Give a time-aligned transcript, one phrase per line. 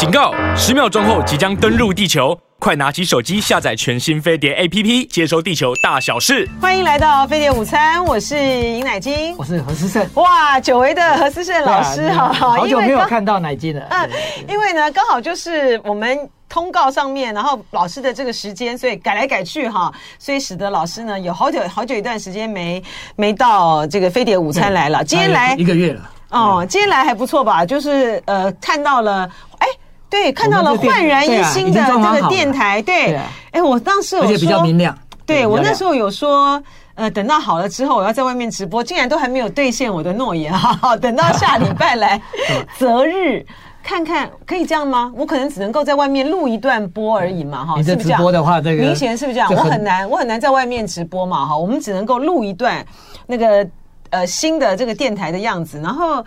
[0.00, 0.32] 警告！
[0.56, 6.48] 十秒钟后即将登陆地球，快拿起手机下载全新飞碟 APP，接收地球大小事。
[6.58, 10.08] 欢迎来到飞碟午餐，我是尹乃金，我是何思胜。
[10.14, 13.86] 哇，久违的何思胜老师哈，好久没有看到乃金了。
[13.90, 14.10] 嗯，
[14.48, 22.82] 因为呢，刚好就是我们通告上面，然后老师的这个时间，所以改来改去哈，所以使得老师呢有好久好久一段时间没
[23.16, 25.04] 没到这个飞碟午餐来了。
[25.04, 26.10] 今天来一个月了。
[26.30, 27.66] 哦，今天来还不错吧？
[27.66, 29.28] 就是呃，看到了，
[29.58, 29.66] 哎，
[30.10, 33.16] 对，看到了焕然一新的这个电台，对，
[33.52, 34.96] 哎，我当时有说，而且比较明亮。
[35.24, 36.60] 对，我那时候有说，
[36.96, 42.20] 呃，等到好了之后，我要在外面直播，竟然都还没有兑现我的诺言哈，等到下礼拜来
[42.76, 43.46] 择日
[43.82, 45.12] 看看，可以这样吗？
[45.16, 47.74] 我可能只能够在外面录一段播而已嘛，哈。
[47.76, 49.48] 你在直播的话，这个明显是不是这样？
[49.54, 51.56] 我很难，我很难在外面直播嘛，哈。
[51.56, 52.84] 我们只能够录一段
[53.26, 53.66] 那个。
[54.12, 56.20] 呃，新的这个电台的样子，然后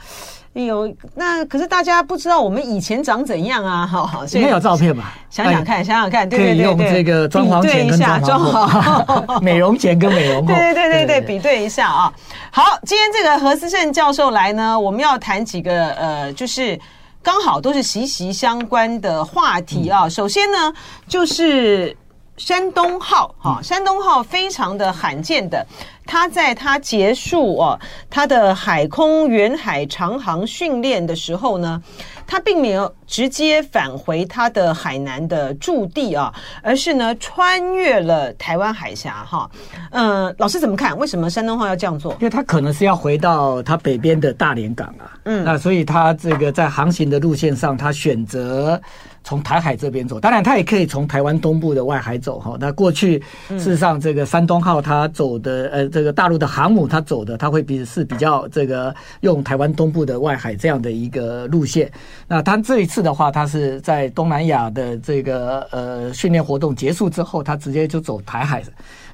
[0.54, 3.88] 有那可是大家不知道我们以前长怎样啊？
[3.88, 5.14] 好好，应该有照片吧？
[5.30, 12.14] 想想看，想想看，对对对，用这个装潢前跟装潢 美容前跟美容后，对对对对对，比对一下啊。
[12.52, 16.80] 好，今天这个何思胜教授来呢，我们要谈几个呃，就是
[17.24, 20.08] 刚好都是息息相关的话题啊。
[20.08, 20.72] 首先呢，
[21.08, 21.98] 就是。
[22.38, 25.66] 山东号，哈，山东号非常的罕见的，
[26.06, 31.80] 它在它结束哦，它的海空远海长航训练的时候呢，
[32.26, 39.50] 它并没有直接返回它的海南的驻地啊，而是呢穿越了台湾海峡，哈，
[39.92, 40.98] 嗯，老师怎么看？
[40.98, 42.14] 为什么山东号要这样做？
[42.14, 48.82] 因为它可能是要回到它北边的大连港啊，嗯，那所以它这个在航行的路线上，它选择。
[49.24, 52.58] 从台海这边走，当然他也可以从台湾东部的外海走哈。
[52.60, 61.90] 那过去事实上，这个山东号它走的呃，这个大陆的航母它走的，它会比是比较这个用台湾东部的外海这样的一个路线。
[62.28, 68.62] 那它这一次的话，它是在东南亚的这个呃训练活动结束之后，它直接就走台海。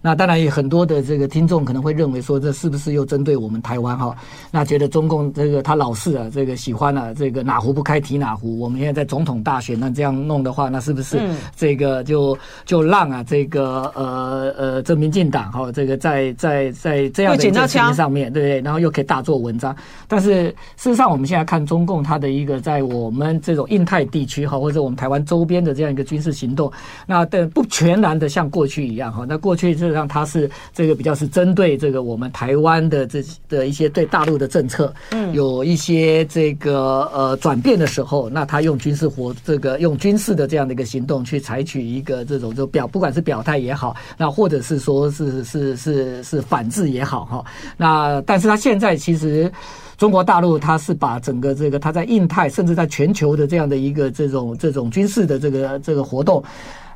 [0.01, 4.15] 那当然，有很多的这个听众可能会认为说，这是不是又针对我们台湾哈？
[4.49, 8.57] 那觉得中共这个他老是啊，这个喜欢啊，这个哪壶不开提哪壶。
[8.59, 11.19] 我们现在在总统大选，那这样弄的话，那是不是
[11.53, 18.61] 这个就就让啊这个呃呃这民进党哈，这个在在在这样的一个事情上面，对不对？
[18.61, 19.75] 然后又可以大做文章。
[20.07, 20.45] 但是
[20.77, 26.71] 事实上，我们现在看中共它的一个在我们这种印太地区哈，或者我们台湾周边的这样一个军事行动，
[27.05, 29.25] 那但不全然的像过去一样哈。
[29.27, 29.88] 那过去是。
[29.89, 47.45] 实际上，它是这个比较是针对这个我们台湾的这的一些对大陆的政策，嗯，有一些这个呃转变的时候，那他用军事活这个用军事的这样的一个行动去采取一个这种就表，不管是表态也好，那或者是说是是是是反制也好哈，
[47.77, 49.51] 那但是他现在其实
[49.97, 56.43] 中国大陆他是把整个这个他在印太甚至在全球的这样的一个这种这种军事的这个这个活动。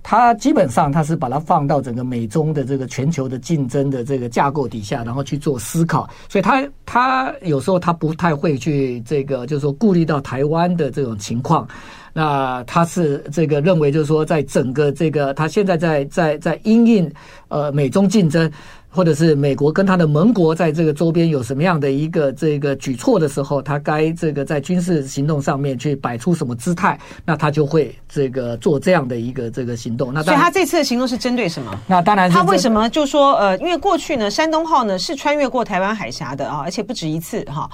[0.03, 6.07] 他基本上，他是把它放到整个美中的这个全球的竞争的这个架构底下，然后去做思考。
[6.27, 11.67] 所以，他他有时候他不太会去这个，就是说顾虑到台湾的这种情况。
[12.15, 17.11] 那他是这个认为，就是说，在整个这个他现在在在在因应
[17.47, 18.51] 呃美中竞争。
[18.93, 30.13] 或者是美国跟他的盟国在这个周边有什么样的一个这个举措的时候，他该这个在军事行动上面去摆出什么姿态，那他就会这个做这样的一个这个行动。
[30.13, 31.79] 那所以他这次的行动是针对什么？
[31.87, 37.67] 那当然，他为什么就说呃，因为过去呢，山东号呢是穿越过台湾海峡的啊，而且不止一次哈，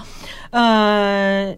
[0.51, 1.53] 呃，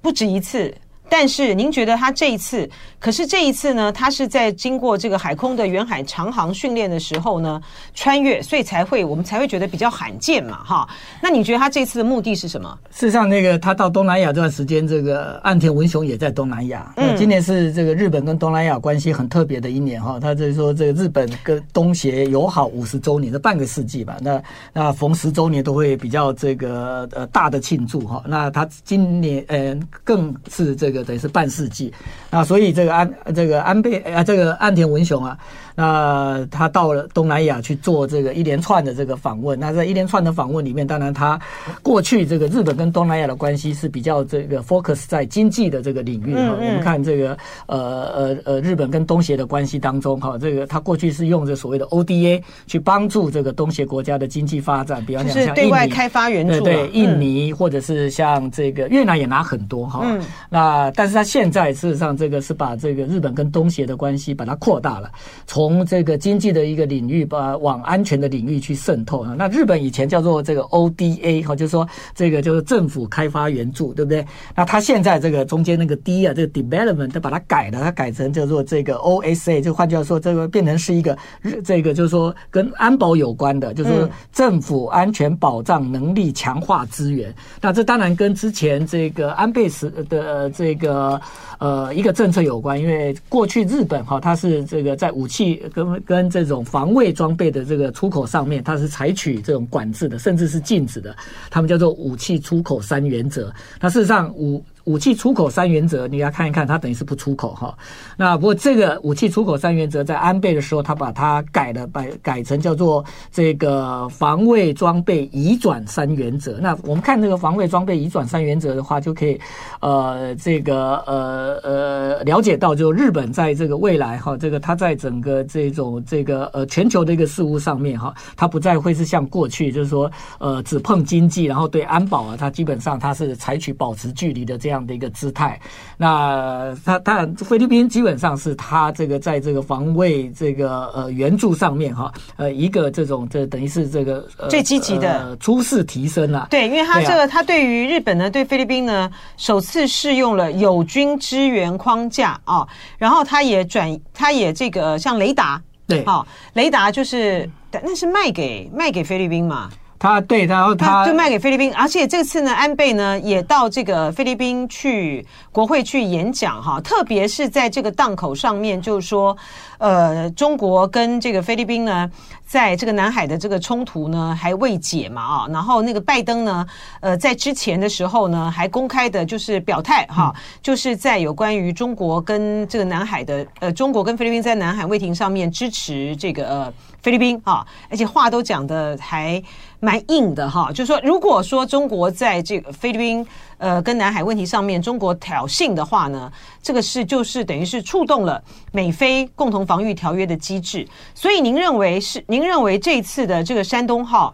[0.00, 0.72] 不止一次。
[1.08, 2.68] 但是您觉得他这一次，
[2.98, 7.60] 可是这一次呢，他是在经过这个海空的远海长航训练的时候呢，
[7.94, 10.88] 穿越，所以才会我们才会觉得比较罕见嘛，哈。
[11.20, 12.78] 那你觉得他这次的目的是什么？
[12.90, 16.92] 事实上，那个他到东南亚这段时间，这个岸田文雄也在东南亚。
[16.96, 20.18] 嗯，今年是这个日本跟东南亚关系很特别的一年哈。
[20.20, 24.16] 他就是说，这个日本跟东协友好五十周年的半个世纪吧。
[24.20, 24.42] 那
[24.72, 28.22] 那逢十周年都会比较这个呃大的庆祝哈。
[28.26, 31.02] 那他今年呃更是这个。
[31.02, 31.92] 等于是半世纪，
[32.30, 35.36] 那所以这个安这个安倍啊，这个岸田文雄啊，
[35.74, 39.58] 那他到了东南亚去做这个一连串的这个访问。
[39.58, 41.40] 那在一连串的访问里面，当然他
[41.82, 46.54] 过去这个日本跟东南亚的关系是比较这个 focus 在经济的这个领域哈。
[46.56, 47.36] 我们看这个
[47.66, 47.78] 呃
[48.14, 60.06] 呃呃日本跟东协的关系当中哈，这个他过去是用这所谓的 ODA 去帮助这个东协国家的经济发展，比方讲像对外开发援助，对印尼或者是像这个越南也拿很多哈。
[60.50, 65.08] 那那但是他现在事实上这个是把这个日本跟东协的关系把它扩大了，
[65.46, 69.36] 从这个经济的一个领域把往安全的领域去渗透啊。
[69.38, 74.26] 那日本以前叫做这个 ODA 哈，就是说这个就是政府开发援助，对不对？
[74.56, 87.32] 那他现在这个中间那个 D 啊，这个 development 他把它改了，它改成叫做这个 OSA，就换句话说，这个变成是一个日这个就是说跟安保有关的，就是说政府安全保障能力强化资源。
[87.60, 91.20] 那这当然跟之前这个安倍时的这一个
[91.58, 101.14] 呃一个政策有关，因为过去日本哈，它是这个在武器跟跟这种防卫装备的这个出口上面，它是采取这种管制的，甚至是禁止的。
[101.50, 103.52] 他们叫做武器出口三原则。
[103.80, 107.76] 那事实上武武器出口三原则，你要看一看，它等于是不出口哈。
[108.16, 116.58] 那不过这个武器出口三原则在安倍的时候，他把它改了，把改成叫做这个防卫装备移转三原则。
[116.60, 119.40] 那我们看这个防卫装备移转三原则的话，就可以
[119.80, 134.71] 呃这个呃呃了解到，就日本在这个未来哈，这个它在整个这种这个呃全球的一个事务上面哈，它不再会是像过去就是说呃只碰经济，然后对安保啊，它基本上它是采取保持距离的这样。
[134.72, 135.60] 这样的一个姿态，
[135.98, 146.46] 那他当然菲律宾基本上是他这个在这个防卫这个呃援助上面哈呃一个这种这等于是这个、呃、最积极的初试提升了。
[146.48, 152.66] 对，因为他这个他对于日本呢，对菲律宾呢首次适用了友军支援框架啊，
[152.96, 159.68] 然后他也转他也这个像雷达对，好雷达就是那是卖给卖给菲律宾嘛。
[160.02, 169.36] 他对，然后他，他就卖给菲律宾，而且这次呢，安倍呢也到这个菲律宾去国会去演讲哈，特别是在这个档口上面，就是说，
[169.78, 172.10] 呃，中国跟这个菲律宾呢，
[172.44, 176.66] 在这个南海的这个冲突呢还未解嘛啊，然后那个拜登呢，
[176.98, 186.72] 呃，在之前的时候呢，还公开的就是表态哈，就是在有关于中国跟这个南海的呃，中国跟菲律宾在南海问题上面支持这个呃。
[187.02, 189.42] 菲律宾啊，而且话都讲的还
[189.84, 193.26] 蛮硬的哈，就是说，如果说中国在这个菲律宾
[193.58, 196.32] 呃跟南海问题上面中国挑衅的话呢，
[196.62, 198.40] 这个是就是等于是触动了
[198.70, 200.86] 美菲共同防御条约的机制。
[201.16, 202.22] 所以您认为是？
[202.28, 204.32] 您认为这次的这个山东号，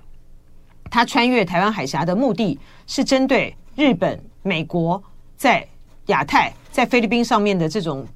[0.90, 5.02] 它穿越台湾海峡的目的是针对日本、美国
[5.38, 5.66] 在
[6.08, 8.06] 亚太、在菲律宾上面的这种？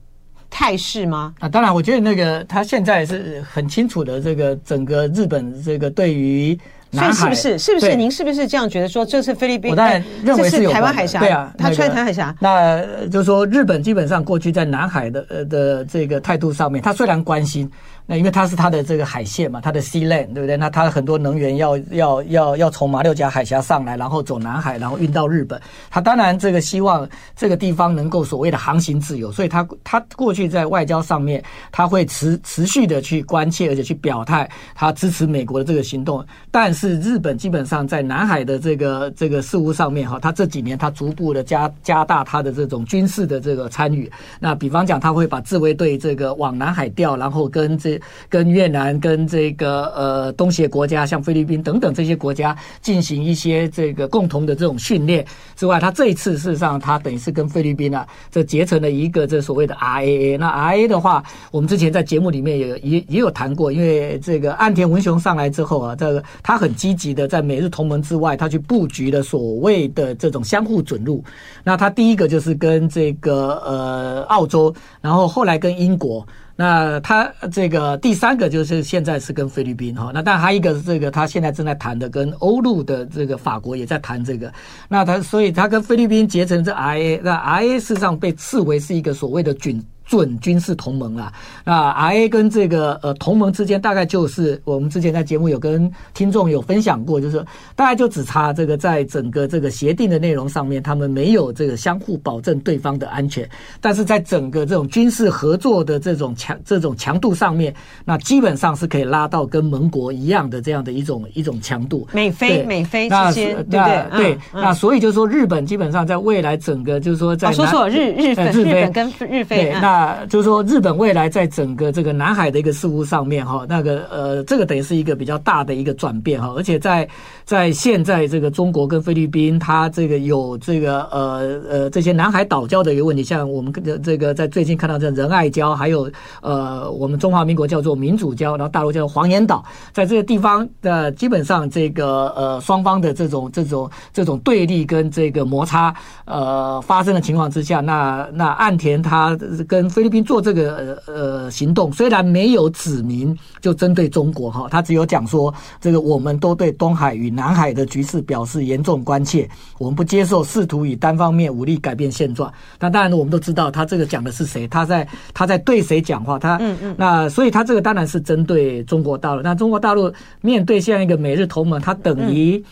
[0.55, 1.35] 态势吗？
[1.41, 6.59] 啊，当然，我觉得那个他现在是很清楚的，这个整个日本这个对于，
[6.93, 7.59] 所以是不是？
[7.59, 7.97] 是不是？
[7.97, 8.89] 您是不是这样觉得？
[8.89, 9.71] 说这是菲律宾？
[9.71, 11.21] 我当然认为是有台湾海峡。
[11.21, 12.35] 对啊，他穿台湾海峡。
[12.39, 17.71] 那就是说，日本基本上过去在南海的呃的这个态度上面，他虽然关心。
[18.07, 20.57] 那因为它是它的这个海线嘛，它的 sea lane 对不对？
[20.57, 25.61] 那它很多能源要要要要从马六甲海峡上来，然后走南海，然后运到日本。
[25.91, 36.25] 它当然这个希望这个地方能够所谓的航行自由，所以它它过去在外交上面，它会持持续的去关切，而且去表态，它支持美国的这个行动。
[36.51, 44.11] 但是日本基本上在南海的这个这个事务上面哈，它这几年它逐步的加加大它的这种军事的这个参与。
[44.41, 55.25] 那比方讲，它会把自卫队这个往南海调，然后跟这跟越南、跟这个呃东协国家，像菲律宾等等这些国家进行一些这个共同的这种训练
[55.57, 60.39] 之外，他这一次事实上他等于是跟菲律宾啊，这结成了一个这所谓的 RAA。
[60.39, 71.23] 那 RAA 的话，我们之前在节目里面也也也有谈过，因为这个岸田文雄上来之后啊，这个他很积极的在美日同盟之外，他去布局的所谓的这种相互准入。
[71.65, 76.27] 那他第一个就是跟这个呃澳洲，然后后来跟英国。
[76.57, 84.53] 那他这个第三个就是现在是跟菲律宾哈，那但还有一个是这个他现在正在谈的跟欧陆的这个法国也在谈这个，
[84.89, 89.83] 那他所以他跟菲律宾结成这 IA，那 RAA 事实上被视为是一个所谓的军。
[90.05, 91.33] 准军事同盟啊，
[91.65, 97.39] 那 RA 跟这个呃同盟之间大概就是我们之前在节目有跟听众有分享过，就是
[97.75, 103.49] 大概就只差这个在整个这个协定的内容上面，他们没有这个相互保证对方的安全，
[103.81, 112.07] 但是在整个这种军事合作的这种强这种强度上面，那基本上是可以拉到跟盟国一样的这样的一种一种强度。
[112.13, 114.19] 美菲美菲之间，对不对？
[114.19, 120.02] 对，那所以就是说日本基本上在未来整个就是说在说说日日本日本跟日菲那。
[120.03, 126.53] 那就是说，日本未来在整个这个南海的一个事务上面，哈，那个呃，这个等于是一个比较大的一个转变，哈。
[126.57, 127.09] 而且在
[127.45, 145.95] 在现在这个中国跟菲律宾，它这个有这个呃呃这些南海岛礁的一个问题，像我们这个在最近看到这仁爱礁，还有呃我们中华民国叫做民主礁，然后大陆叫做黄岩岛，在这个地方的基本上这个呃双方的这种这种这种对立跟这个摩擦
[146.25, 149.39] 呃发生的情况之下，那那岸田他。
[149.69, 159.49] 跟菲律宾做这个呃呃行动，虽然没有指明就针对中国哈，他只有讲说这个我们都对东海与南海的局势表示严重关切，
[159.79, 162.53] 我们不接受试图以单方面武力改变现状。
[162.79, 166.39] 那当然我们都知道他这个讲的是谁，他在他在对谁讲话？
[166.39, 169.43] 他嗯嗯，那所以他这个当然是针对中国大陆。
[169.43, 172.63] 那中国大陆面对这样一个美日同盟，他等于。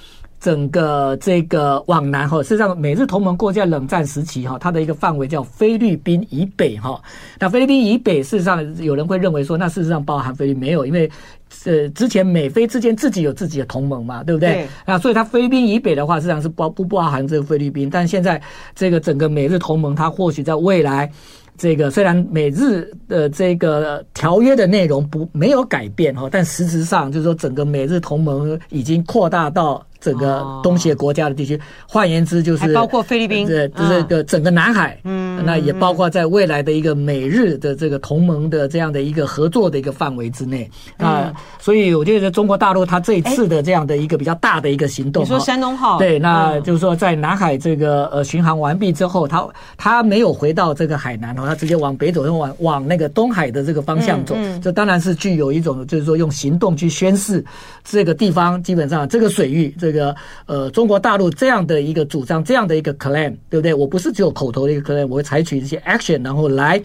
[0.41, 7.01] 整个这个往南哈，事实上美日同盟过在冷战时期哈，它的一个范围叫菲律宾以北哈。
[7.39, 11.11] 那菲律宾以北，事实上有人会认为说，那事实上包含菲律宾没有，因为
[11.65, 14.55] 呃之前美菲之间自己有自己的同盟嘛，对不对？
[14.55, 14.69] 对。
[14.87, 17.91] 那所以它菲律宾以北的话，实际上是包不包含这个菲律宾？
[17.91, 18.41] 但现在
[18.75, 21.11] 这个整个美日同盟，它或许在未来。
[21.59, 31.61] 这个虽然美日的这个条约的内容不没有改变哈，但实质上就是说整个美日同盟已经扩大到整个东协国家的地区。
[31.87, 40.69] 换言之，就是包括菲律宾，这这个整个南海，嗯，那也包括在未来的一个美日的这个同盟的这样的一个合作的一个范围之内。
[40.97, 41.33] 啊。
[41.59, 57.45] 所以我觉得中国大陆它这一次的这样的一个比较大的一个行动，你说山东号，对，那就是说在南海这个呃巡航完毕之后，它它没有回到这个海南他直接往北走，往往那个东海的这个方向走，这当然是具有一种，就是说用行动去宣示
[57.85, 60.15] 这个地方基本上这个水域，这个
[60.47, 63.73] 呃中国大陆这样的一个主张，这样的一个 claim，对不对？
[63.73, 66.83] 我不是只有口头的一个 claim，我会采取一些 action，然后来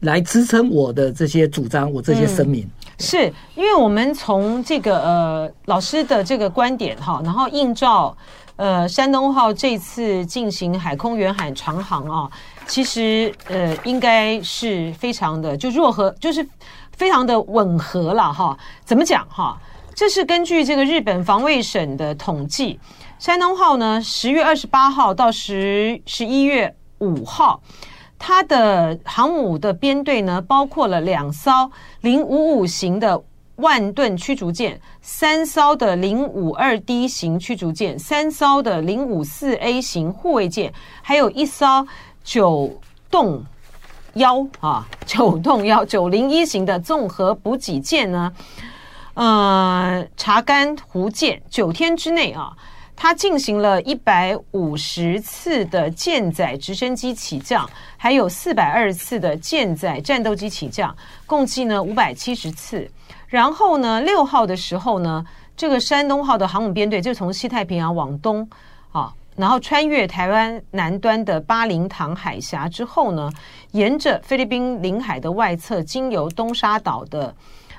[0.00, 2.68] 来支撑我的这些主张，我这些声明。
[2.98, 8.16] 是因为我们从这个呃老师的这个观点哈，然后映照
[8.56, 12.30] 呃山东号这次进行海空远海长航啊。
[12.66, 16.44] 其实，呃，应该是非常的就若合，就是
[16.96, 18.58] 非常的吻合了哈。
[18.84, 19.56] 怎么讲哈？
[19.96, 22.78] 这是根据这个日本防卫省的统计，
[23.18, 27.62] 山东号呢，十月二十八号到十十一月五号，
[28.18, 31.72] 它的航母的编队呢，包括了两艘
[32.02, 33.24] 零五五型的
[33.54, 40.70] 万吨驱逐舰，三艘的零五二 D 型驱逐舰，三艘的零五四 A 型护卫舰，
[41.02, 41.86] 还有一艘。
[42.26, 43.46] 九洞
[44.14, 48.32] 幺啊，九洞幺九零一型的综合补给舰呢，
[49.16, 52.54] 呃，查干湖舰九天之内啊，
[52.94, 60.94] 它进行了一百五十次的舰载直升机起降，还有四百二十次的舰载战斗机起降，
[61.24, 62.86] 共计呢五百七十次。
[63.26, 65.24] 然后呢，六号的时候呢，
[65.56, 68.46] 这个山东号的航母编队就从西太平洋往东
[68.92, 69.10] 啊。
[69.34, 73.32] 然后穿越台湾南端的巴林塘海峡之后呢，
[73.72, 77.34] 沿着菲律宾领海的外侧，经由东沙岛的，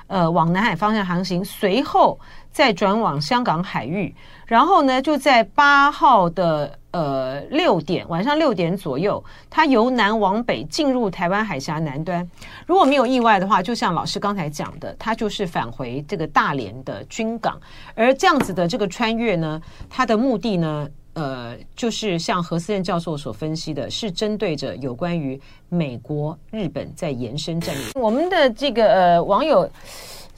[0.08, 2.18] 呃，往南海方向航行，随后
[2.50, 4.14] 再转往香港海域，
[4.46, 12.28] 然后呢，就在八号的呃六点晚上六点左右，它由南往北进入台湾海峡南端。
[12.66, 17.60] 如果没有意外的话，就像老师刚才讲的，它就是返回这个大连的军港。
[17.94, 20.88] 而这样子的这个穿越呢，它的目的呢？
[21.18, 28.00] 呃，就是像何思燕教授所分析的，是针对着有关于美国、日本在延伸战略。
[28.00, 29.68] 我们的这个呃网友，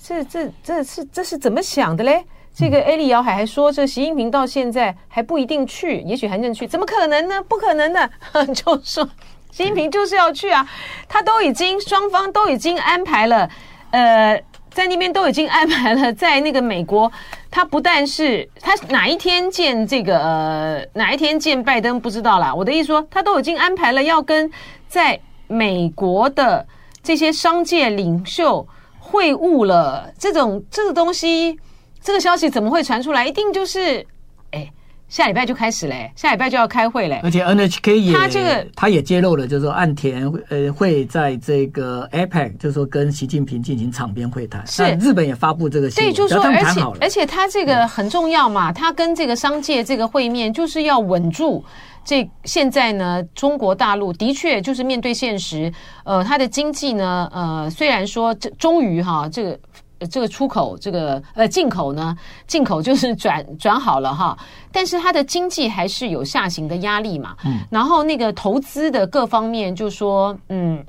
[0.02, 2.24] 这这这是这是怎么想的嘞？
[2.54, 7.42] 这个艾丽姚海还说，这习近平到现在还不一定去，也许还能去，怎么可能呢？
[7.42, 8.10] 不可能的，
[8.54, 9.04] 就说
[9.50, 10.66] 习近平就是要去啊，
[11.06, 13.50] 他都已经双方都已经安排了，
[13.90, 14.42] 呃。
[14.72, 17.10] 在那边都已经安排了，在那个美国，
[17.50, 22.54] 他不但是他哪一天见这个哪一天见拜登不知道啦。
[22.54, 24.50] 我的意思说，他都已经安排了要跟
[24.88, 26.66] 在美国的
[27.02, 28.66] 这些商界领袖
[28.98, 30.12] 会晤了。
[30.18, 31.58] 这种这个东西，
[32.00, 33.26] 这个消息怎么会传出来？
[33.26, 34.06] 一定就是。
[35.10, 37.20] 下礼拜就开始嘞，下礼拜就要开会嘞。
[37.24, 44.64] 而且 NHK 也他这个他也揭露了，就是说岸田呃会在这个 APEC，就是说跟习近平进行场边会谈。
[44.68, 51.64] 是日本也发布这个信息，对，就是说而且而且他这个很重要嘛，他跟这个商界这个会面就是要稳住
[52.04, 55.72] 这现在呢，中国大陆的确就是面对现实，
[56.04, 59.58] 呃，他的经济呢，呃，虽然说这终于哈这个。
[60.08, 62.16] 这个出口，这个呃进口呢，
[62.46, 64.36] 进口就是 转转好了哈，
[64.72, 67.36] 但是它的经济还是有下行的压力嘛。
[67.44, 70.82] 嗯，然后那个投资的各方面，就说嗯，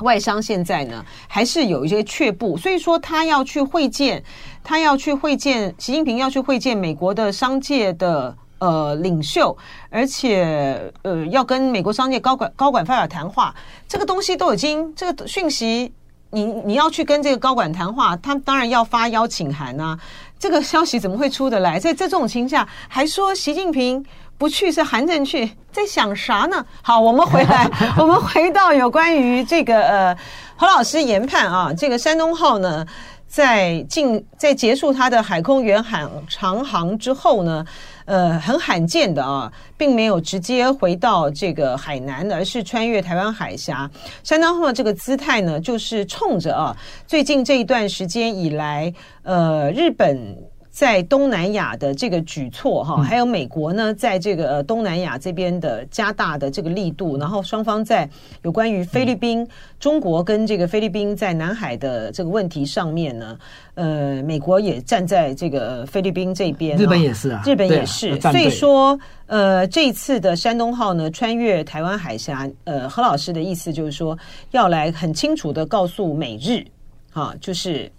[0.00, 4.22] 外商现在呢还是有一些却步，所以说他要去会见，
[4.64, 9.56] 他要去会见习近平，要去会见美国的商界的呃领袖，
[9.90, 13.54] 而且呃要跟美国商界高管高管发表谈话，
[13.86, 15.92] 这个东西都已经这个讯息。
[16.30, 19.98] 你你要去跟这个高管谈话，他当然要发邀请函啊。
[20.38, 21.78] 这个消息怎么会出得来？
[21.78, 24.04] 在在这种情况下，还说习近平
[24.36, 26.64] 不去是韩正去，在想啥呢？
[26.82, 30.16] 好，我们回来， 我们回到有关于这个呃
[30.56, 32.86] 何老师研判啊，这个山东号呢，
[33.26, 37.64] 在进在结束它的海空远航长航之后呢。
[38.06, 43.88] 呃，很罕见的啊，并没有直接回到这个海南，而是穿越台湾海峡。
[44.24, 46.74] 山东号这个姿态呢，就是冲着啊，
[47.06, 50.34] 最近这一段时间以来，呃，日本。
[50.76, 58.06] 在东南亚的这个举措哈，还有美国呢，在这个东南亚这边的加大的这个力度，然后双方在
[58.42, 59.48] 有关于菲律宾、
[59.80, 63.38] 中国跟这个菲律宾在南海的这个问题上面呢，
[63.72, 74.14] 呃，美国也站在这个菲律宾这边，日本也是啊，日本也是，所以说，呃，这一次的山东号呢，穿越台湾海峡，呃，何老师的意思就是说，
[74.50, 76.62] 要来很清楚的告诉美日，
[77.10, 77.90] 哈，就是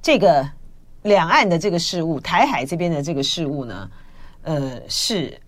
[0.00, 0.42] 这个。
[1.04, 3.88] 两岸的这个事务，台海这边的这个事务呢，
[4.42, 5.40] 呃，是。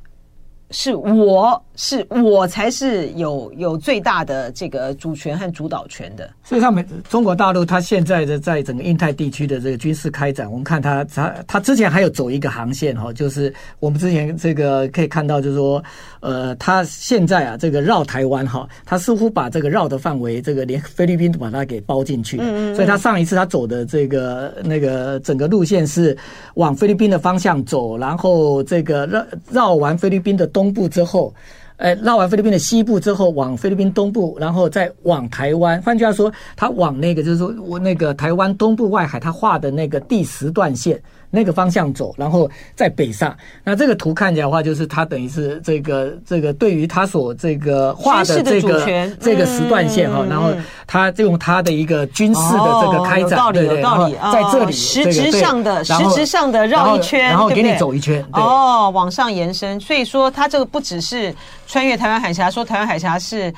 [0.71, 6.27] 是我是我才是有有最大的这个主权和主导权的。
[6.43, 15.83] 事实上，美中国大陆它现在的在整个印太地区的这个军事开展，我们看它它它之前还有走一个航线哈，就是我们之前这个可以看到，就是说，
[16.19, 22.39] 呃，它现在啊这个绕台湾哈，它似乎把这个绕的范围，这个连菲律宾都把它给包进去。
[22.41, 22.75] 嗯嗯。
[22.75, 26.17] 所以它上一次它走的这个那个整个路线是
[26.55, 30.51] 往菲律宾的方向走，然后这个绕绕完菲律宾的。
[30.57, 31.35] 东部之后，
[31.77, 35.81] 呃，绕完菲律宾的西部之后，往菲律宾东部，然后再往台湾。
[35.83, 40.99] 换句话说，他往那个就是说我那个台湾东部外海，他画的那个第十段线。
[41.31, 43.37] 那个方向走，然后在北上。
[43.65, 50.51] 那这个图看起来的话，就是它等于是这个这个对于它所这个画的这个这个时段线哈，然后
[50.87, 59.79] 它就用它的一个军事的这个开展，对对，然后在这里实质上的实质上的绕一圈，然后给你走一圈，哦，往上延伸。
[59.81, 61.35] 所以说，它这个不只是
[61.67, 63.53] 穿越台湾海峡，说台湾海峡是。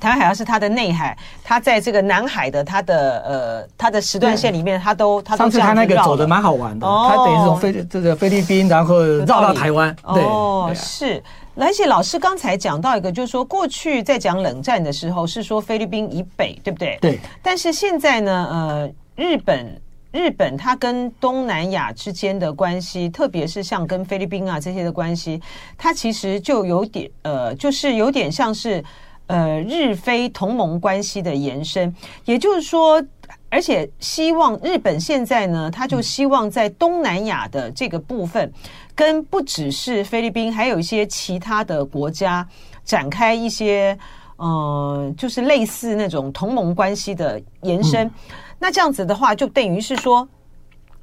[0.00, 5.36] 台湾海峡是它的内海，它在这个南海的它的呃它的时段线里面，它都它。
[5.36, 9.94] 上次他那个走的蛮好玩的，它等于是从菲这个菲律宾，然后绕到台湾。
[10.12, 11.22] 对哦，是。
[11.56, 16.98] 而且老师刚才讲到一个，就是说过去在讲冷战的时候是说菲律宾以北，对不对？
[17.00, 17.20] 对。
[17.42, 25.40] 但是现在呢，呃，日本日本它跟东南亚之间的关系，特别是像跟菲律宾啊这些的关系，
[25.78, 28.84] 它其实就有点呃，就是有点像是。
[29.26, 31.94] 呃，日非同盟关系的延伸，
[32.26, 33.02] 也就是说，
[33.48, 38.52] 而且希望日本现在呢，他就希望在东南亚的这个部分，
[38.94, 42.46] 跟不只是菲律宾，还有一些其他的国家
[42.84, 43.98] 展开一些，
[44.36, 48.10] 呃，就是类似那种同盟关系的延伸。
[48.58, 50.28] 那这样子的话，就等于是说，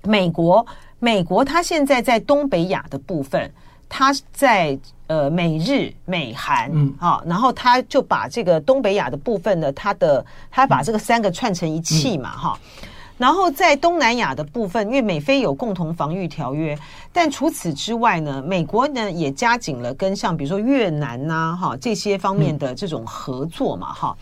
[0.03, 0.63] 美国，
[0.99, 3.51] 美国它现在在东北亚的部分。
[3.93, 4.79] 它在
[5.11, 6.93] 呃美日美韩嗯。
[6.99, 12.59] 啊，然后他就把这个东北亚的部分呢，他的他把这个三个串成一气嘛哈，
[13.17, 16.77] 然后在东南亚的部分，因为美菲有共同防御条约，
[17.11, 24.17] 但除此之外呢，美国呢也加紧了跟像比如说越南呐哈这些方面的这种合作嘛哈。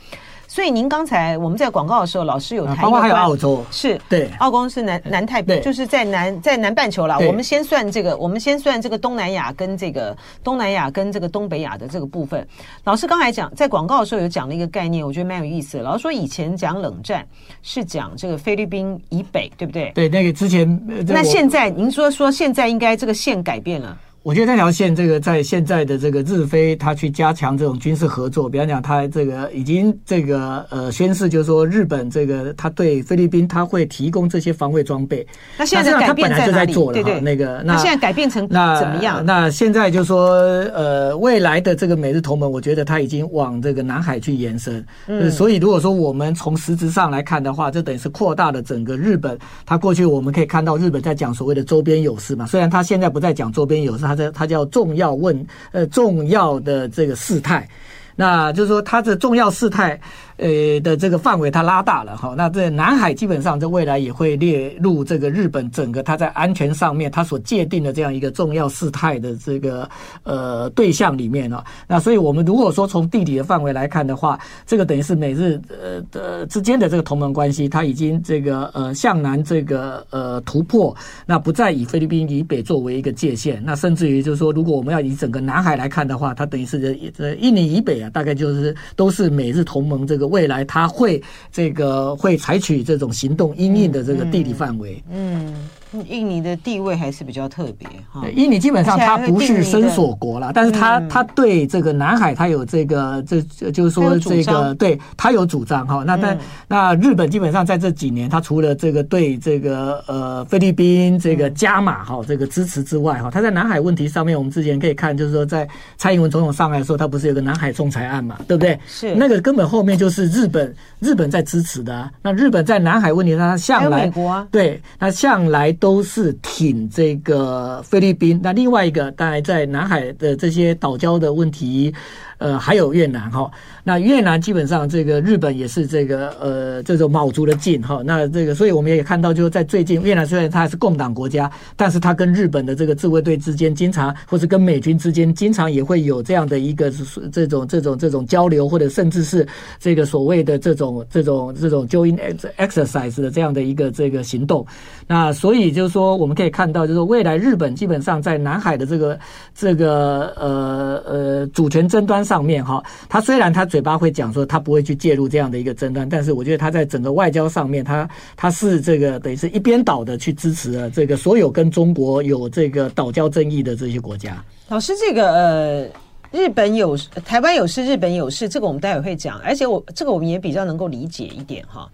[0.60, 7.18] 所以您刚才我们在广告的时候，老师有谈到，包括还有澳洲，是对，澳洲是南南太平，就是在南在南半球啦。
[7.18, 12.46] 我们先算这个，我们先算这个东南亚跟这个东南亚跟这个东北亚的这个部分。
[12.84, 15.84] 老师刚才讲在广告的时候有讲了一个概念，我觉得蛮有意思的。
[15.86, 17.26] 老师说以前讲冷战
[17.62, 19.94] 是讲这个菲律宾以北，对不对？
[19.96, 20.68] 对，那个之前，
[21.08, 23.98] 那现在您说说现在应该这个线改变了。
[24.22, 35.26] 我觉得这条线，这个在现在的这个日非，他去加强这种军事合作，比方讲，他这个已经这个呃宣示，就是说日本这个他对菲律宾他会提供这些防卫装备。
[35.58, 39.26] 那现在改变来就在做了哈，那个那现在改变成那怎么样？
[39.26, 40.32] 那现在就是说
[40.74, 44.86] 呃未来的这个美日同盟，我觉得他已经往这个南海去延伸。
[45.08, 49.40] 嗯，所以如果说我们从实质上来看的话，这等于是扩大了整个日本。
[49.66, 54.09] 他过去我们可以看到日本在讲所谓的周边有事嘛，虽然他现在不再讲周边有事。
[54.10, 57.70] 他的他叫重要问呃重要的这个事态，
[58.16, 60.02] 那就是说它的重要事态。
[60.40, 69.88] 呃的这个范围它拉大了哈，那这南海基本上在未来也会列入这个日本整个它在安全上面它所界定的这样一个重要事态的这个
[70.24, 71.64] 呃对象里面了。
[71.88, 86.80] 那所以我们如果说从地理的范围来看的话，这个等于是美日呃的之间的这个同盟关系，它已经这个呃向南这个呃突破，那不再以菲律宾以北作为一个界限，那甚至于就是说，如果我们要以整个南海来看的话，它等于是
[87.12, 90.29] 这印尼以北啊，大概就是都是美日同盟这个。
[90.30, 95.02] 未来他会这个会采取这种行动因应的这个地理范围。
[95.10, 95.54] 嗯。
[95.54, 95.70] 嗯
[96.08, 98.28] 印尼的地位还是比较特别哈。
[98.36, 106.04] 印尼基本上它不是伸索国了，但是它它对这个南海它有这个这就是说这个对它有主张哈。
[106.06, 118.78] 那但那日本基本上在这几年，它除了这个对这个呃菲律宾这个加码哈这个支持之外哈，它在南海问题上面，我们之前可以看就是说，在蔡英文总统上来的时候，他不是有个南海仲裁案嘛，对不对？
[118.86, 122.12] 是那个根本后面就是日本日本在支持的啊。
[122.22, 125.76] 那日本在南海问题上，它向来啊，对，那向来。
[125.80, 131.94] 都是挺这个菲律宾，那另外一个当然在南海的这些岛礁的问题。
[132.40, 133.52] 呃，还有越南哈，
[133.84, 146.90] 那越南基本上这个日本也是这个呃这种卯足了劲哈，那这个所以我们也看到，就是在最近越南虽然它还是共党国家，但是它跟日本的这个自卫队之间经常，或是跟美军之间经常也会有这样的一个
[147.30, 149.46] 这种这种这种交流，或者甚至是
[149.78, 152.18] 这个所谓的这种这种这种 join
[152.58, 154.66] exercise 的这样的一个这个行动。
[155.08, 159.20] 那所以就是说，我们可以看到，就是未来日本基本上在南海的这个
[159.54, 162.24] 这个呃呃主权争端。
[162.30, 174.44] 上面哈，他虽然他嘴巴会讲说他不会去介入这样的一个争端，但是我觉得他在整个外交上面，他他是这个等于是一边倒的去支持了这个所有跟中国有这个岛礁争议的这些国家。
[174.68, 175.90] 老师，这个呃，
[176.32, 181.90] 日本有台湾有事，日本有事，这个我们待会会讲，而且我这个我们也比较能够理解一点哈。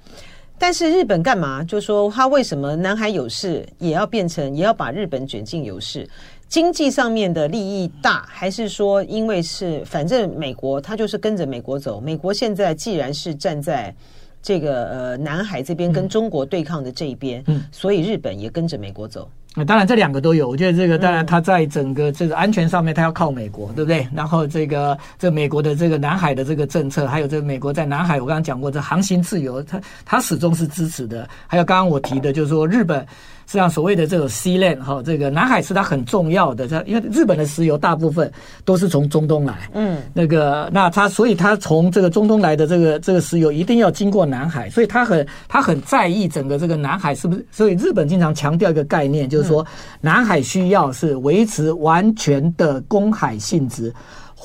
[0.58, 1.62] 但是日本干嘛？
[1.63, 6.08] 就说他为什么南海有事也要变成也要把日本卷进有事？
[6.47, 11.99] 经济上面的利益大，还是说因为是反正美国他就是跟着美国走？
[11.99, 13.93] 美国现在既然是站在
[14.41, 19.27] 这个呃南海这边跟中国对抗的这一边，嗯，所以日本也跟着美国走。
[19.58, 24.08] 那当然这两个都有，我觉得这个当然它在整个这个安全上面，它要靠美国，对不对？
[24.13, 31.27] 然后这个这美国的这个南海的这个政策，还有这个美国在南海，我刚刚讲过这航行自由，它它始终是支持的。
[31.47, 33.05] 还有刚刚我提的，就是说日本。
[33.45, 36.67] 实际上，所谓的这种 Sea Lane 哈，这个南海是它很重要的。
[36.67, 38.31] 它因为日本的石油大部分
[38.63, 47.45] 都是从中东来，嗯，那个那它所以它从这个中东来的这个这个石油一定要经过南海，所以它很它很在意整个这个南海是不是？
[47.51, 49.65] 所以日本经常强调一个概念，就是说
[50.01, 53.93] 南海需要是维持完全的公海性质。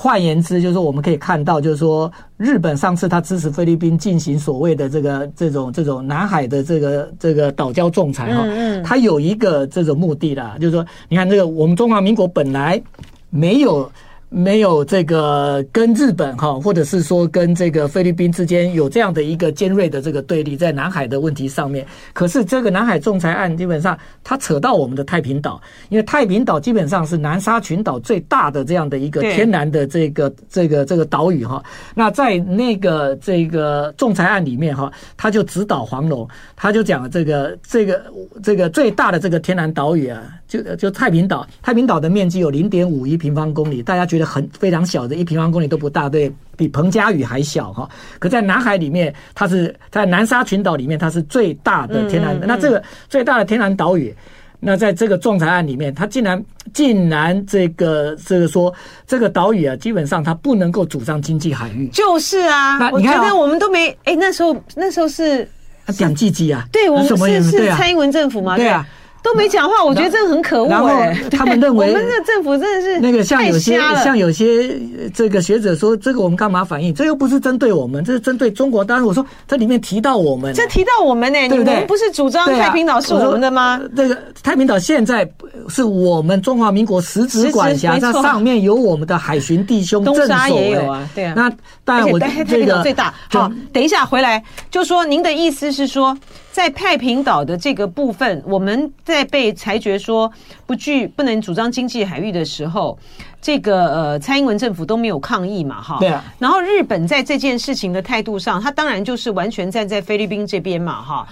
[0.02, 8.42] 换言之，就是说我们可以看到，就是说日本上次他支持菲律宾进行所谓的这个这种这种南海的这个这个岛礁仲裁哈，
[8.82, 12.80] 他有一个这种目的啦，就是说你看这个我们中华民国本来
[13.28, 13.90] 没有。
[14.32, 21.84] 没有这个跟日本哈，或者是说跟这个菲律宾之间有这样的一个尖锐的这个对立，在南海的问题上面。
[22.12, 31.60] 可是这个南海仲裁案基本上它扯到我们的太平岛，因为太平岛基本上是南沙群岛最大的这样的一个天然的这个这个这个岛屿哈。
[31.96, 38.00] 那在那个这个仲裁案里面哈，他就指导黄龙，他就讲这个这个
[38.44, 44.30] 这个最大的这个天然岛屿啊，就就太平岛，太平岛的面积有零点五一平方公里，大家觉得。
[44.30, 47.88] 很非常小的一平方公里都不大，对，比彭佳屿还小哈。
[48.20, 52.38] 可在南海里面，它是在南沙群岛里面，它是最大的天然。
[52.46, 54.14] 那这个最大的天然岛屿，
[54.60, 56.40] 那在这个仲裁案里面，它竟然
[56.72, 58.72] 竟然这个这个说
[59.04, 61.88] 这个岛屿啊，基本上它不能够主张经济海域。
[61.88, 65.48] 就是啊，那你看我们都没哎，那时候那时候是
[65.92, 68.56] 讲积极啊，对我们是是蔡英文政府嘛？
[68.56, 68.86] 对啊。
[69.22, 70.68] 都没讲话，我觉得这个很可恶。
[70.68, 70.88] 然后
[71.30, 74.78] 他们认为， 我们这个政府真的是那个像有些像有些
[75.14, 76.94] 这个学者说，这个我们干嘛反应？
[76.94, 78.84] 这又不是针对我们，这是针对中国。
[78.84, 81.74] 当然我说这里面提到我们，这提到我们呢，对不对？
[81.74, 83.80] 你们不是主张太平岛是我们的吗？
[83.96, 85.28] 这个太平岛现在
[85.68, 90.20] 是我们中华民国实质管辖， 它上面有我们的海巡弟兄镇守。
[90.20, 91.34] 东沙也有啊，对啊。
[91.36, 91.52] 那
[91.84, 93.12] 当然， 我太平岛最大。
[93.30, 96.16] 好，等一下回来就说您的意思是说。
[96.52, 100.30] 在太平岛的这个部分，我们在被裁决说
[100.66, 102.98] 不具不能主张经济海域的时候，
[103.40, 105.98] 这个呃蔡英文政府都没有抗议嘛，哈。
[106.00, 106.24] 对啊。
[106.38, 111.28] 然后日本在这件事情的态度上，他当然就是完全站在菲律宾这边嘛，哈。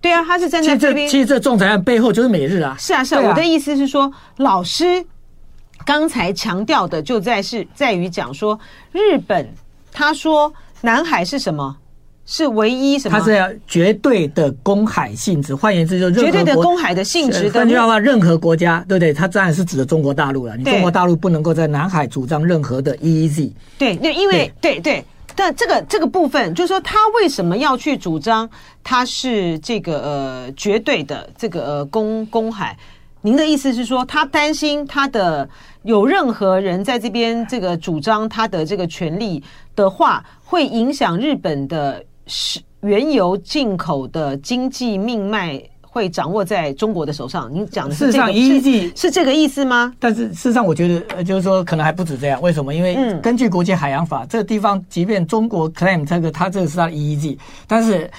[0.00, 1.08] 对啊，他是站在这边。
[1.08, 2.76] 其实这仲裁案背后就是美日啊。
[2.78, 3.20] 是啊，是啊。
[3.20, 5.04] 我的意思是说，老师
[5.84, 8.58] 刚才强调的就在是在于讲说
[8.92, 9.48] 日本。
[9.92, 11.76] 他说南海是什么？
[12.32, 13.18] 是唯一什么？
[13.18, 17.58] 它是要绝对的公海性质，换言之，就绝对的公海的性质的。
[17.58, 19.12] 换句话说，任何国家，对不对？
[19.12, 20.56] 它当然是指的中国大陆了。
[20.56, 23.50] 你中国大陆不能够在南海主张任何的 EEZ。
[23.76, 28.48] 对，那因为对对，对，但这个这个部分，就是说，他为什么要去主张
[28.84, 32.78] 它是这个呃绝对的这个呃公公海？
[33.22, 35.48] 您的意思是说，他担心他的
[35.82, 39.42] 有任何人在这边这个主张他的这个权利
[39.74, 42.00] 的话，会影响日本的。
[42.30, 47.52] 是原油进口的经济命脉会掌握在中国的手上。
[47.52, 49.92] 你讲的是这个，事实上，EEZ 是这个意思吗？
[49.98, 52.40] 但是事实上，我觉得呃，就是说可能还不止这样。
[52.40, 52.74] 为什么？
[52.74, 58.10] 因为根据国际海洋法，这个地方即便中国 claim 这个，它这个是它的 EEZ，但是。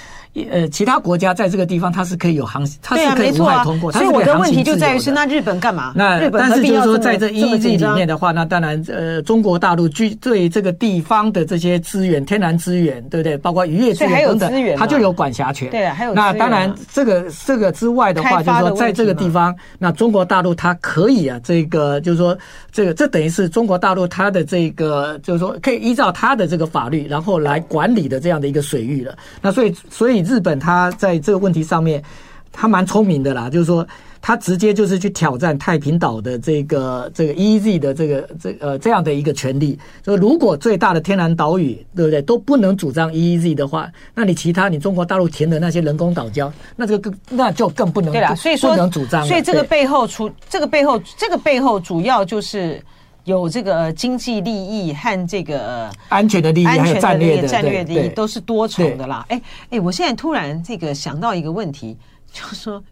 [0.49, 3.91] 呃，其他国家在这个地方，它是可以有航行，它是可以无害通过。
[3.91, 5.91] 所以我的问题就在于是，那日本干嘛？
[5.95, 13.37] 那但是就是说，在这 EEZ 里面的话，那当然，呃，中国大陆居对这个地方的这些资源、天然资源，对不对？
[13.37, 15.69] 包括渔业资源等等，它就有管辖权。
[15.69, 22.37] 对，还有那当然，这个这个之外的话，就是说，在这个地方，那中国大陆它可以啊，这个就是说，
[22.71, 29.17] 这个这等于是中国大陆它的这个就是说，可以依照它的这个法律，然后来管理的这样的一个水域了。
[29.41, 30.89] 那所以，所以日本他。
[30.97, 32.03] 在这个问题上面，
[32.51, 33.87] 他蛮聪明的啦，就是说，
[34.21, 39.79] 他直接就是去挑战太平岛的这个这个 EEZ 的这个这呃这样的一个权利。
[40.05, 49.25] 说如果最大的天然岛屿，对不对，都不能主张 EEZ 的话，那你其他你中国大陆填的那些人工岛礁，那这个更那就更不能对啦，所以说不能主张。
[49.25, 52.79] 所以这个背后除这个背后这个背后主要就是
[53.23, 59.25] 有这个经济利益和这个安全的利益，安全战略的战略利益都是多重的啦。
[59.29, 61.97] 哎哎，我现在突然这个想到一个问题，
[62.31, 62.83] 就是说。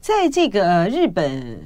[0.00, 1.58] 在这个日本，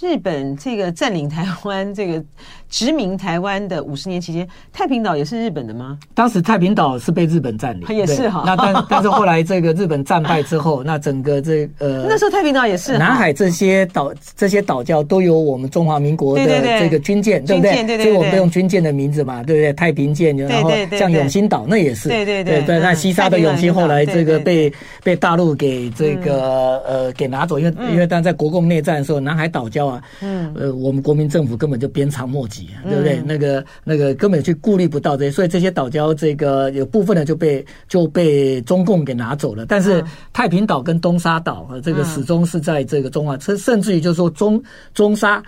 [0.00, 2.22] 日本这个占领台湾这个。
[2.70, 5.98] 殖民台湾的五十年期间，太平岛也是日本的吗？
[6.14, 8.44] 当时太平岛是被日本占领，也是哈。
[8.46, 16.44] 那但 但是后来这个日本战败之后，那整个这呃，那时候太平岛也是南海这些岛这些岛礁都有我们中华民国的
[16.78, 17.98] 这个军舰，对不对？
[18.00, 19.72] 所以我们都用军舰的名字嘛，对不对？
[19.72, 22.78] 太平舰，然后像永兴岛那也是，对对对对。
[22.78, 32.68] 那西沙的永兴后来这个被被大陆给这个呃给拿走，因为因为当在国共内战的时候，南海岛礁啊，嗯呃，我们国民政府根本就鞭长莫及。
[32.84, 33.18] 对不对？
[33.18, 39.66] 嗯、那个那个根本就顾虑不到这些，所以这些岛礁这个有部分的就被就被中共给拿走了。
[39.66, 44.62] 但是太平岛跟东沙岛啊，这个始终是在这个中华，甚至于就是说中
[44.94, 45.42] 中沙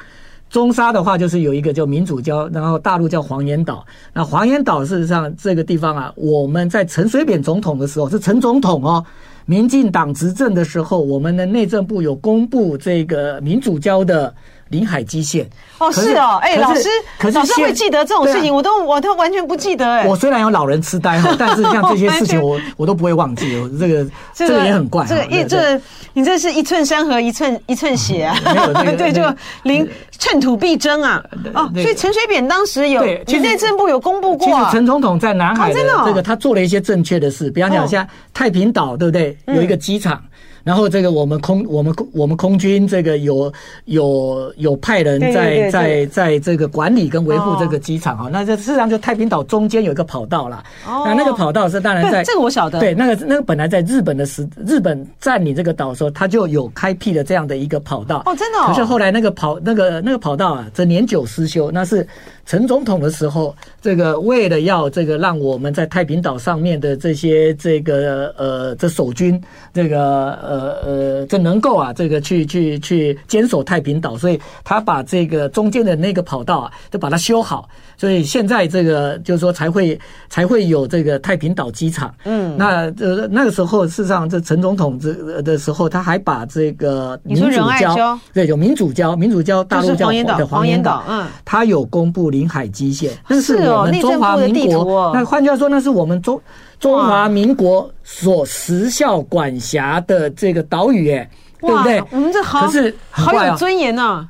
[0.50, 3.85] 中沙的话，就是有一个叫民主礁，然后大陆叫黄岩岛。
[4.12, 9.05] 那黄岩岛事实上这个地方啊，我们在陈水扁总统的时候是陈总统哦，
[9.46, 14.35] 民进党执政的时候，我们的内政部有公布这个民主教的。
[14.72, 20.06] 临海基线哦，是哦，哎，老师，可是老师会记得这种事情，我都我都完全不记得哎。
[20.06, 23.52] 我虽然有老人痴呆哈， 但是像这些事情，我我都不会忘记。
[23.78, 25.80] 这个这个也很怪，这个一这
[26.14, 28.37] 你这是一寸山河一寸一寸血啊！
[28.96, 29.22] 对，就
[29.64, 31.22] 临寸土必争啊！
[31.54, 39.37] 哦，所以陈水扁当时有内政部有公布过，其实陈总统在南海的这个他做了一些正确的事，比方讲像太平岛，对不对？
[39.46, 40.22] 有一个机场。
[40.64, 43.53] 然后这个我们空我们我们空军这个有
[43.87, 50.62] 有有派人在在在这个管理跟维护这个机场哈，那这事实上就太平岛中间有一个跑道啦。
[50.87, 58.59] 哦那那个跑道是当然在这个我晓得，对那个那个本来在日本的时日本占领这个岛的时候，他就有开辟了这样的一个跑道哦，真的。
[58.66, 62.07] 可是后来那个跑那个那个跑道啊，这年久失修，那是。
[62.44, 69.40] 陈总统的时候，这个为了要这个让我们在太平岛上面的这些这个呃这守军，
[69.72, 77.68] 这个呃呃这能够啊这个去去去坚守太平岛，所以他把这个中间的那个跑道啊，就把它修好。
[77.96, 82.12] 所以现在这个就是说才会才会有这个太平岛机场。
[82.24, 95.12] 嗯，那呃那个时候事实上这陈总统这的时候，他还把这个民主礁对有民主礁，民主礁大陆叫黄岩岛，黄岩岛，嗯，他有公布临海基线，那是我们中华民国。
[95.14, 96.40] 那换句话说，那是我们中
[96.81, 102.03] 中华民国所时效管辖的这个岛屿，哎，对不对？
[102.11, 104.27] 我们这好，可是好有尊严呐。